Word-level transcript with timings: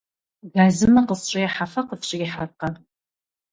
Газымэ 0.53 1.01
къысщӏехьэ, 1.07 1.65
фэ 1.71 1.81
къыфщӏихьэркъэ? 1.87 2.69